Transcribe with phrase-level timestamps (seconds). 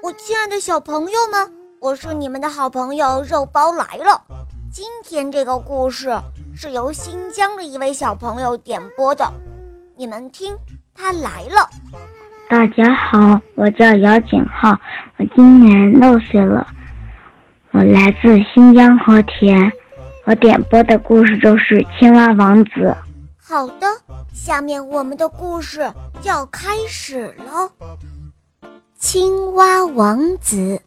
[0.00, 4.22] 我亲爱的小朋友们，我是你们的好朋友肉包来了。
[4.70, 6.16] 今天这个故事
[6.54, 9.28] 是由新疆的一位小朋友点播的，
[9.96, 10.56] 你们听，
[10.94, 11.68] 他来了。
[12.48, 14.70] 大家好，我叫姚景浩，
[15.16, 16.64] 我今年六岁了，
[17.72, 19.70] 我来自新疆和田，
[20.26, 22.70] 我点播的故事就是《青蛙王子》。
[23.36, 23.86] 好的，
[24.32, 27.68] 下面我们的故事就要开始喽。
[29.00, 30.80] 青蛙王子，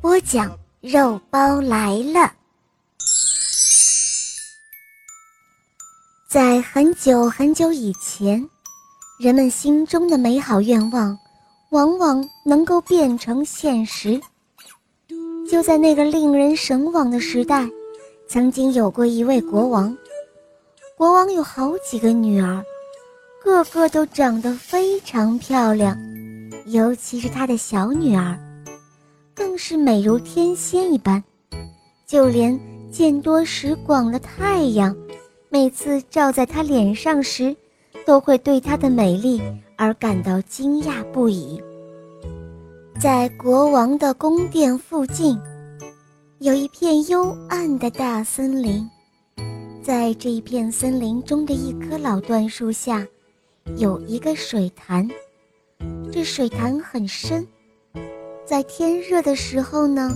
[0.00, 2.32] 播讲肉包来了。
[6.26, 8.48] 在很久很久以前，
[9.20, 11.16] 人们心中的美好愿望，
[11.68, 14.18] 往往能够变成现实。
[15.50, 17.68] 就在那个令人神往的时代，
[18.26, 19.94] 曾经有过一位国王。
[20.96, 22.64] 国王有好几个女儿，
[23.44, 25.94] 个个都长得非常漂亮。
[26.68, 28.38] 尤其是他的小女儿，
[29.34, 31.22] 更是美如天仙一般。
[32.06, 32.58] 就连
[32.90, 34.94] 见多识广的太阳，
[35.48, 37.56] 每次照在她脸上时，
[38.04, 39.40] 都会对她的美丽
[39.76, 41.62] 而感到惊讶不已。
[43.00, 45.38] 在国王的宫殿附近，
[46.40, 48.88] 有一片幽暗的大森林。
[49.82, 53.06] 在这一片森林中的一棵老椴树下，
[53.76, 55.08] 有一个水潭。
[56.10, 57.46] 这水潭很深，
[58.44, 60.10] 在天热的时候呢，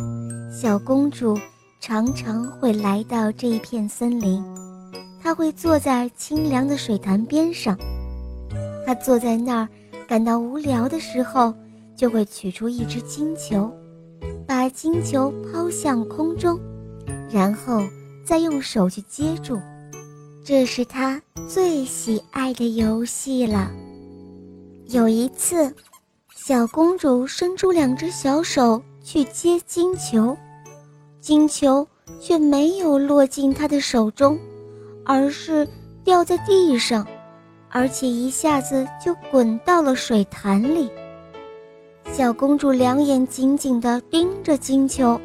[0.51, 1.39] 小公主
[1.81, 4.43] 常常会来到这一片森林。
[5.23, 7.79] 她会坐在清凉的水潭边上，
[8.87, 9.69] 她坐在那儿
[10.09, 11.55] 感到无聊的时候，
[11.95, 13.71] 就会取出一只金球，
[14.47, 16.59] 把金球抛向空中，
[17.31, 17.83] 然后
[18.25, 19.61] 再用手去接住。
[20.43, 23.71] 这是她最喜爱的游戏了。
[24.93, 25.75] 有一次，
[26.37, 30.37] 小公主伸出两只小手去接金球，
[31.19, 31.89] 金球
[32.21, 34.39] 却没有落进她的手中，
[35.03, 35.67] 而是
[36.05, 37.07] 掉在地上，
[37.71, 40.91] 而且一下子就滚到了水潭里。
[42.13, 45.19] 小公主两眼紧紧地盯着金球，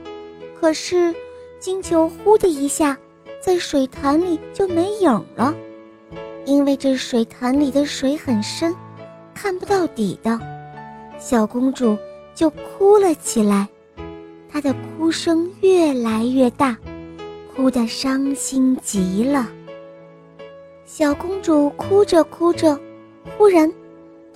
[0.58, 1.14] 可是
[1.60, 2.98] 金球呼的一下，
[3.42, 5.54] 在水潭里就没影了，
[6.46, 8.74] 因为这水潭里的水很深。
[9.40, 10.40] 看不到底的，
[11.20, 11.96] 小公主
[12.34, 13.68] 就哭了起来，
[14.52, 16.76] 她的哭声越来越大，
[17.56, 19.48] 哭得伤心极了。
[20.86, 22.80] 小公主哭着哭着，
[23.38, 23.72] 忽然，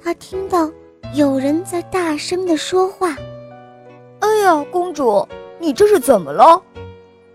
[0.03, 0.69] 她听到
[1.15, 3.17] 有人在大声地说话
[4.21, 6.61] ：“哎呀，公主，你这是怎么了？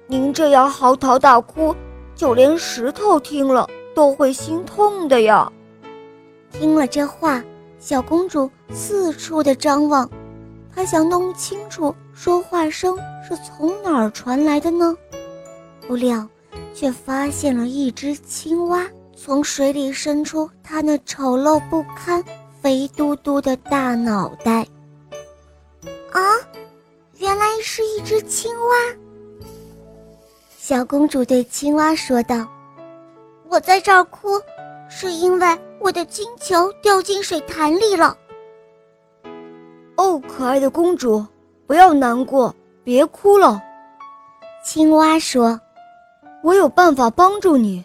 [0.06, 1.74] 您这样嚎啕大哭，
[2.14, 5.52] 就连石头听了都会心痛的呀。”
[6.52, 7.42] 听了这话。
[7.86, 10.10] 小公主四处的张望，
[10.74, 14.92] 她想弄清楚说话声是从哪儿传来的呢？
[15.86, 16.28] 不料，
[16.74, 18.84] 却发现了一只青蛙
[19.16, 22.20] 从水里伸出它那丑陋不堪、
[22.60, 24.66] 肥嘟嘟的大脑袋。
[26.10, 26.20] 啊，
[27.18, 29.46] 原来是一只青蛙！
[30.58, 32.48] 小公主对青蛙说道
[33.48, 34.40] ：“我在这儿哭，
[34.90, 38.16] 是因为……”我的金球掉进水潭里了。
[39.96, 41.24] 哦，可爱的公主，
[41.66, 43.62] 不要难过，别哭了。
[44.64, 45.60] 青蛙说
[46.42, 47.84] ：“我有办法帮助你。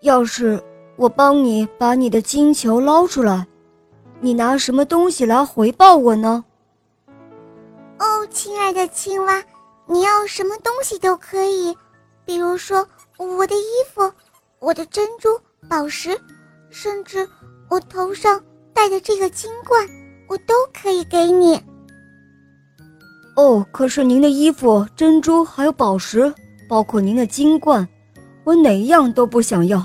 [0.00, 0.62] 要是
[0.96, 3.46] 我帮你把你的金球捞出来，
[4.20, 6.44] 你拿什么东西来回报我呢？”
[7.98, 9.42] 哦，亲爱的青蛙，
[9.86, 11.76] 你要什么东西都可以，
[12.24, 12.86] 比如说
[13.16, 14.12] 我的衣服、
[14.58, 15.28] 我的珍珠、
[15.68, 16.18] 宝石。
[16.70, 17.28] 甚至
[17.68, 18.40] 我头上
[18.72, 19.86] 戴的这个金冠，
[20.28, 21.60] 我都可以给你。
[23.36, 26.32] 哦，可是您的衣服、珍珠还有宝石，
[26.68, 27.86] 包括您的金冠，
[28.44, 29.84] 我哪一样都不想要。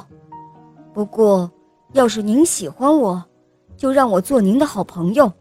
[0.93, 1.49] 不过，
[1.93, 3.23] 要是您喜欢我，
[3.75, 5.31] 就让我做您的好朋友，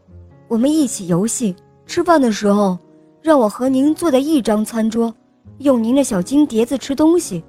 [0.47, 1.55] 我们一起游戏。
[1.85, 2.77] 吃饭的时候，
[3.21, 5.13] 让我和您坐在一张餐桌，
[5.59, 7.43] 用您的小金碟子吃东西，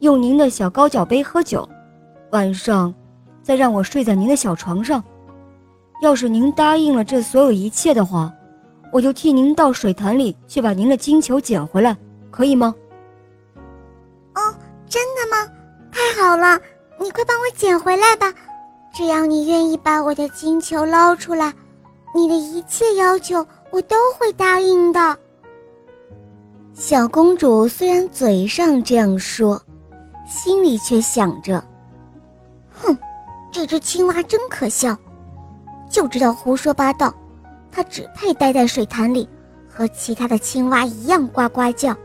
[0.00, 1.68] 用您的小高脚杯喝酒。
[2.30, 2.94] 晚上。
[3.44, 5.04] 再让我睡在您的小床上，
[6.00, 8.32] 要是您答应了这所有一切的话，
[8.90, 11.96] 我就替您到水潭里去把您的金球捡回来，
[12.30, 12.74] 可以吗？
[14.34, 14.40] 哦，
[14.88, 15.52] 真的吗？
[15.92, 16.58] 太好了，
[16.98, 18.32] 你快帮我捡回来吧！
[18.92, 21.52] 只要你愿意把我的金球捞出来，
[22.14, 25.18] 你的一切要求我都会答应的。
[26.72, 29.60] 小公主虽然嘴上这样说，
[30.26, 31.62] 心里却想着：
[33.64, 34.94] 这只青蛙真可笑，
[35.88, 37.14] 就知道胡说八道。
[37.72, 39.26] 它只配待在水潭里，
[39.66, 41.96] 和其他的青蛙一样呱呱叫，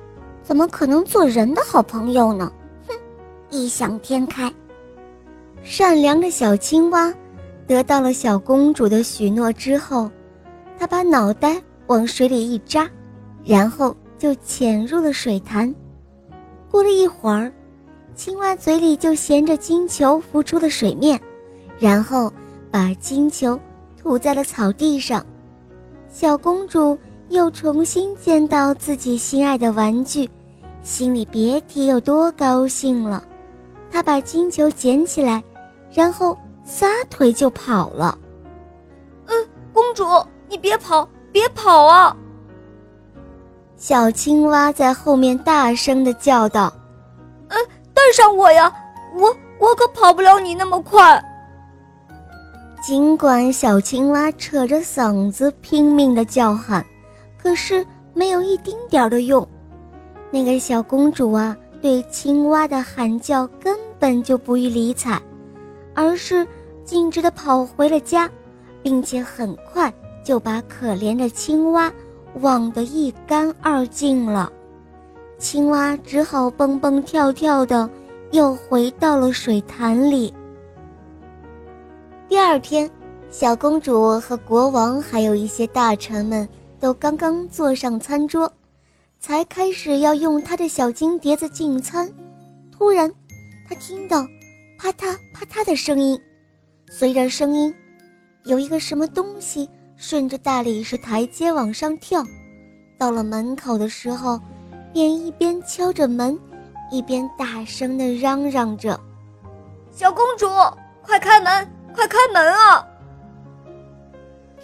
[0.42, 2.50] 怎么可能做人的好朋友呢？
[2.88, 2.94] 哼，
[3.50, 4.50] 异想天开。
[5.62, 7.14] 善良的小青蛙
[7.68, 10.10] 得到了小公主的许诺之后，
[10.80, 12.90] 它把脑袋往水里一扎，
[13.44, 15.76] 然后就潜入了水潭。
[16.72, 17.52] 过了一会儿，
[18.16, 21.20] 青蛙嘴里就衔着金球浮出了水面，
[21.80, 22.32] 然后
[22.70, 23.60] 把金球
[23.98, 25.26] 吐在了草地上。
[26.10, 26.98] 小公主
[27.30, 30.30] 又重新见到自己心爱的玩具，
[30.84, 33.24] 心里别提有多高兴了。
[33.92, 35.44] 她把金球捡起来。
[35.92, 38.16] 然后撒腿就跑了。
[39.26, 40.06] 嗯，公主，
[40.48, 42.16] 你别跑，别跑啊！
[43.76, 46.72] 小青蛙在后面大声的叫道
[47.50, 47.58] ：“嗯，
[47.92, 48.72] 带上我呀，
[49.16, 51.20] 我我可跑不了你那么快。”
[52.82, 56.86] 尽管小青蛙扯着嗓子拼命的叫喊，
[57.38, 59.46] 可是没有一丁点儿的用。
[60.32, 65.22] 那个小公主啊，对青蛙的喊叫根本就不予理睬。
[65.94, 66.48] 而是
[66.86, 68.30] 径直地跑回了家，
[68.82, 69.94] 并且很快
[70.24, 71.92] 就把可怜的青蛙
[72.36, 74.50] 忘得一干二净了。
[75.38, 77.90] 青蛙只好蹦蹦跳跳的
[78.32, 80.34] 又回到了水潭里。
[82.40, 82.90] 第二天，
[83.30, 86.48] 小公主和国王还有一些大臣们
[86.80, 88.50] 都刚刚坐上餐桌，
[89.20, 92.10] 才开始要用他的小金碟子进餐。
[92.72, 93.12] 突然，
[93.68, 94.26] 他听到。
[94.80, 96.18] 啪嗒啪嗒的声音，
[96.90, 97.76] 随着声音，
[98.46, 102.24] 有一个什么东西顺着大理石台阶往上跳。
[102.98, 104.40] 到了门口的时候，
[104.94, 106.40] 便一边敲着门，
[106.90, 108.98] 一边大声地嚷嚷着
[109.92, 110.48] ：“小公主，
[111.04, 112.86] 快开门，快开门啊！”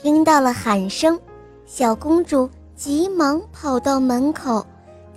[0.02, 1.20] 听到了喊声，
[1.66, 4.66] 小公主急忙跑到门口，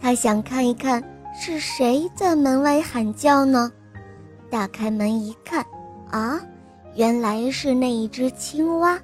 [0.00, 1.02] 她想看一看
[1.38, 3.70] 是谁在门外喊叫呢。
[4.50, 5.64] 打开门一看，
[6.10, 6.40] 啊，
[6.94, 8.99] 原来是那一只青蛙，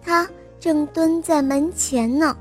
[0.00, 0.28] 它
[0.60, 2.36] 正蹲在门前呢。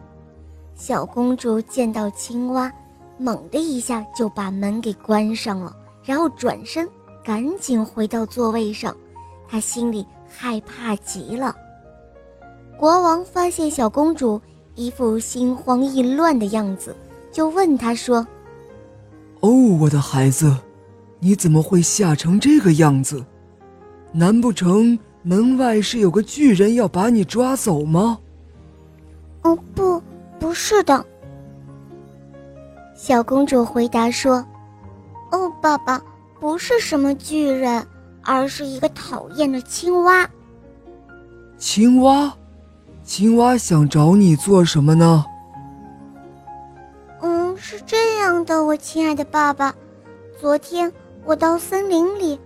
[0.76, 2.72] 小公主见到青蛙，
[3.18, 6.88] 猛地一下就把门给关上了，然后转身
[7.24, 8.96] 赶紧回到座位上。
[9.48, 11.56] 她心里害怕极了。
[12.78, 14.40] 国王发现小公主
[14.76, 16.96] 一副心慌意乱的样子，
[17.32, 18.26] 就问她说
[19.42, 19.50] ：“哦，
[19.82, 20.56] 我的孩子。”
[21.20, 23.26] 你怎么会吓成这个样子？
[24.12, 28.20] 难不成门外是有个巨人要把你抓走吗？
[29.42, 30.00] 哦，不，
[30.40, 31.04] 不是的。
[32.96, 34.46] 小公主回答说
[35.34, 36.00] ：“哦，爸爸，
[36.40, 37.84] 不是什么巨人，
[38.28, 40.30] 而是一个讨厌的青蛙。”
[41.58, 42.32] 青蛙，
[43.04, 45.26] 青蛙想找你做什么呢？
[47.22, 49.74] 嗯，是这样的，我亲爱的爸爸，
[50.40, 50.92] 昨天。
[51.26, 52.40] 我到森林里，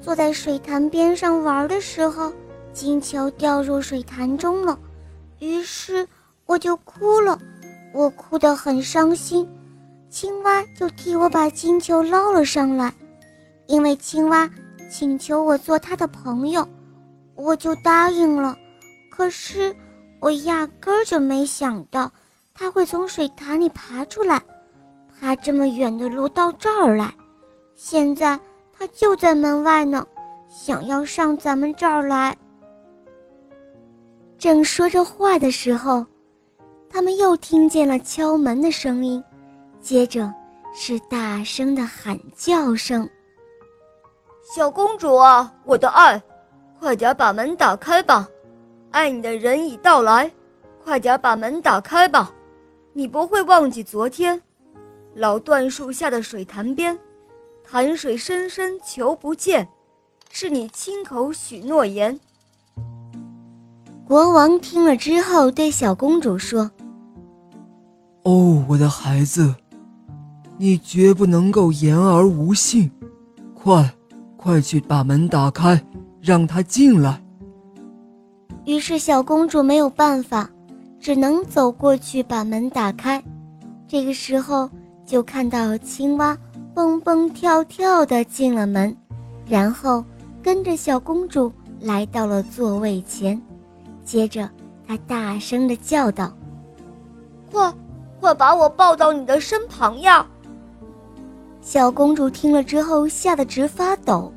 [0.00, 2.32] 坐在水潭边上玩的时候，
[2.72, 4.76] 金球掉入水潭中了，
[5.38, 6.08] 于是
[6.46, 7.38] 我就哭了，
[7.92, 9.48] 我哭得很伤心。
[10.10, 12.92] 青蛙就替我把金球捞了上来，
[13.68, 14.50] 因为青蛙
[14.96, 16.64] 请求我做他的朋友，
[17.34, 18.56] 我就答应了。
[19.10, 19.74] 可是
[20.20, 22.08] 我压根儿就没想到
[22.54, 24.40] 他会从水潭里爬出来，
[25.18, 27.12] 爬这么远的路到这儿来。
[27.74, 28.38] 现在
[28.72, 30.06] 他就在门外呢，
[30.48, 32.36] 想要上咱们这儿来。
[34.38, 36.06] 正说着话的时候，
[36.88, 39.20] 他们又听见了敲门的声音，
[39.80, 40.32] 接着
[40.72, 43.08] 是大声的喊叫声
[44.54, 46.22] ：“小公主啊，我的爱，
[46.78, 48.28] 快点把门打开吧！
[48.92, 50.30] 爱你的人已到来，
[50.84, 52.32] 快点把门打开吧！
[52.92, 54.40] 你不会忘记昨天，
[55.16, 56.96] 老椴树下的水潭边。”
[57.68, 59.66] 潭水深深，求不见，
[60.30, 62.20] 是你亲口许诺言。
[64.06, 66.70] 国王听了之后，对小公主说
[68.22, 69.52] ：“哦，我的孩子，
[70.58, 72.88] 你绝不能够言而无信，
[73.52, 73.92] 快，
[74.44, 75.82] 快去把门打开，
[76.20, 77.18] 让他进来。”
[78.66, 80.50] 于是小公主没有办法，
[81.00, 83.24] 只能走过去把门打开。
[83.88, 84.68] 这个时候，
[85.06, 86.36] 就看到青蛙。
[86.74, 88.94] 蹦蹦跳跳的进了门，
[89.46, 90.04] 然后
[90.42, 93.40] 跟着小公主来到了座位前。
[94.04, 94.50] 接着，
[94.84, 96.36] 他大声的叫道
[97.52, 97.72] ：“快，
[98.20, 100.26] 快把我抱到你的身旁呀！”
[101.64, 104.30] 小公主听了之后吓得直发抖。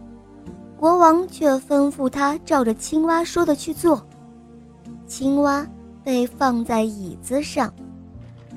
[0.77, 4.01] 国王却吩咐她照着青蛙说的去做。
[5.05, 5.67] 青蛙
[6.05, 7.71] 被放在椅子上，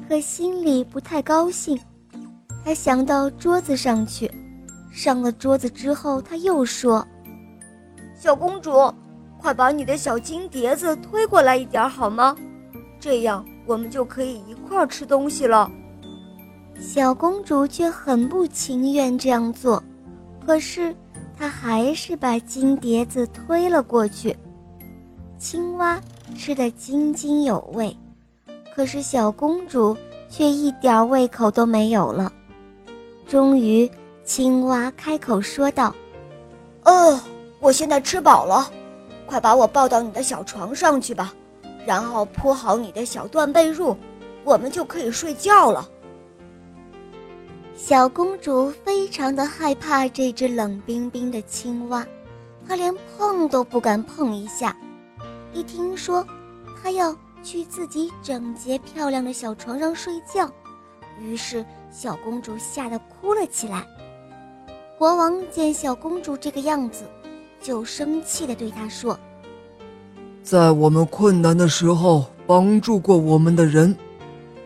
[0.09, 1.79] 可心里不太高兴。
[2.65, 4.31] 他想到桌子上去，
[4.93, 7.05] 上了桌子之后，他又说
[8.15, 8.73] ：“小公主，
[9.41, 12.37] 快把你的小金碟子推过来一点好吗？
[13.01, 15.69] 这样我们就可以一块儿吃东西了。”
[16.81, 19.83] 小公主却很不情愿这样做，
[20.45, 20.97] 可是
[21.39, 24.35] 她还是把金碟子推了过去。
[25.39, 26.01] 青蛙
[26.35, 27.95] 吃得津津有味，
[28.75, 29.95] 可是小公主
[30.31, 32.33] 却一点胃口都没有了。
[33.29, 33.89] 终于，
[34.25, 35.95] 青蛙开口说道
[36.85, 37.21] ：“哦，
[37.61, 38.69] 我现在吃饱了，
[39.27, 41.33] 快把我抱到你的小床上去吧，
[41.87, 43.95] 然后铺好你的小缎被褥，
[44.45, 45.87] 我们就可以睡觉了。”
[47.83, 52.07] 小公主非常的害怕这只冷冰冰的青蛙，
[52.69, 54.77] 她连碰都不敢碰一下。
[55.55, 56.25] 一听说
[56.81, 60.49] 她要去自己整洁漂亮的小床上睡觉，
[61.19, 63.85] 于是小公主吓得哭了起来。
[64.99, 67.05] 国王见小公主这个样子，
[67.63, 69.19] 就生气地对她说
[70.45, 73.97] ：“在我们困难的时候帮助过我们的人，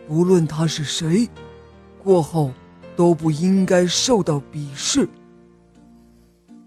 [0.05, 1.27] 不论他是谁，
[2.03, 2.51] 过后。”
[2.95, 5.07] 都不应该受到鄙视。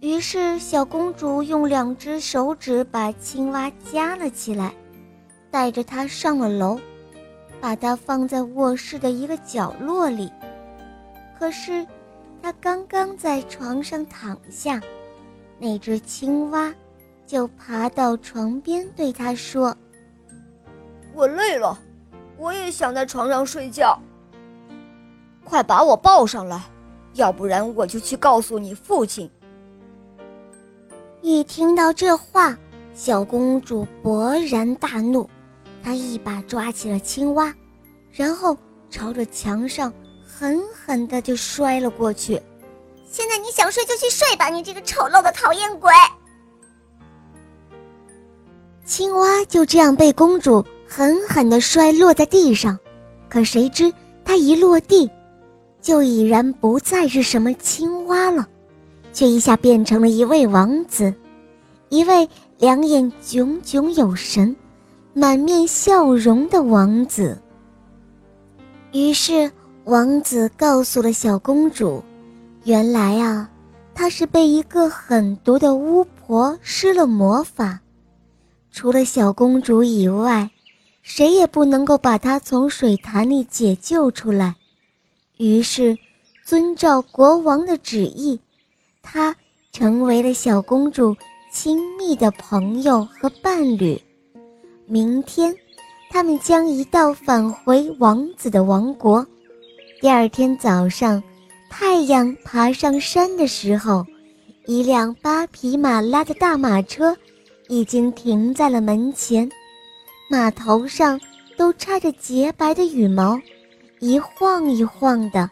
[0.01, 4.73] 于是，小公主用两只手指把青蛙夹了起来，
[5.51, 6.79] 带着它上了楼，
[7.61, 10.31] 把它放在卧室的一个角落里。
[11.37, 11.85] 可是，
[12.41, 14.81] 她刚刚在床上躺下，
[15.59, 16.73] 那只青蛙
[17.27, 19.77] 就爬到床边，对她说
[21.13, 21.77] ：“我累了，
[22.37, 24.01] 我也想在床上睡觉。”
[25.49, 26.63] 快把我抱上来，
[27.15, 29.29] 要不然我就去告诉你父亲。
[31.23, 32.57] 一听到这话，
[32.95, 35.29] 小公主勃然大怒，
[35.83, 37.53] 她一把抓起了青蛙，
[38.13, 38.57] 然后
[38.91, 39.93] 朝着墙上
[40.25, 42.41] 狠狠的就摔了过去。
[43.11, 45.91] 现在你想睡就去睡吧，你这个丑陋的讨厌鬼！
[48.85, 52.79] 青蛙就这样被公主狠狠的摔落在地上，
[53.29, 53.93] 可谁知
[54.25, 55.11] 它一落地。
[55.81, 58.47] 就已然不再是什么青蛙了，
[59.13, 61.15] 却一下变成了一位王子，
[61.89, 64.55] 一位两眼炯炯有神、
[65.15, 67.41] 满面笑容的王子。
[68.93, 69.51] 于是，
[69.85, 72.03] 王子告诉了小公主，
[72.65, 73.49] 原来啊，
[73.95, 77.81] 他是被一个狠毒的巫婆施了魔法，
[78.71, 80.51] 除了小公主以外，
[81.03, 84.57] 谁也不能够把她从水潭里解救出来。
[85.39, 85.97] 于是，
[86.45, 88.39] 遵照国王的旨意，
[89.03, 89.35] 他
[89.73, 91.17] 成为了小公主
[91.53, 94.01] 亲密的朋友和伴侣。
[94.87, 95.55] 明天，
[96.11, 99.25] 他们将一道返回王子的王国。
[100.01, 101.23] 第二天早上，
[101.71, 104.05] 太阳爬上山的时候，
[104.67, 107.17] 一辆八匹马拉的大马车
[107.69, 109.49] 已经停在了门前，
[110.29, 111.21] 马头上
[111.57, 113.41] 都插着洁白的羽毛。
[114.01, 115.49] 一晃一晃的，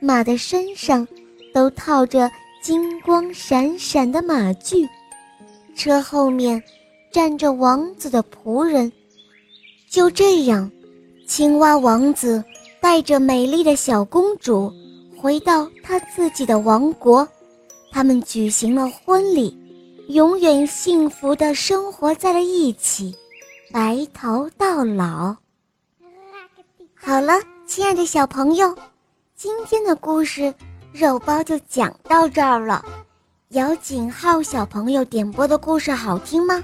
[0.00, 1.06] 马的身上
[1.52, 2.30] 都套着
[2.62, 4.88] 金光闪闪的马具，
[5.74, 6.62] 车后面
[7.10, 8.90] 站着王子的仆人。
[9.90, 10.70] 就这样，
[11.26, 12.44] 青蛙王子
[12.80, 14.72] 带着美丽的小公主
[15.16, 17.26] 回到他自己的王国，
[17.90, 19.56] 他们举行了婚礼，
[20.08, 23.12] 永远幸福的生活在了一起，
[23.72, 25.34] 白头到老。
[27.00, 27.32] 好了，
[27.66, 28.74] 亲爱的小朋友，
[29.34, 30.52] 今天的故事
[30.92, 32.84] 肉包就讲到这儿了。
[33.50, 36.62] 姚景浩小朋友点播的故事好听吗？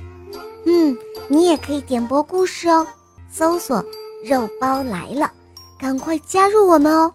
[0.66, 0.96] 嗯，
[1.28, 2.86] 你也可以点播故事哦，
[3.30, 3.82] 搜索
[4.24, 5.30] “肉包来了”，
[5.78, 7.12] 赶快加入我们哦，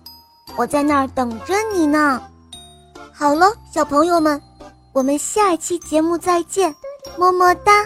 [0.56, 2.22] 我在那儿等着你呢。
[3.14, 4.42] 好了，小朋友们，
[4.94, 6.74] 我们下期节目再见，
[7.18, 7.86] 么么哒。